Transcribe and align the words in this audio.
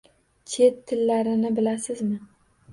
-Chet 0.53 0.79
tillarini 0.87 1.53
bilasizmi? 1.61 2.21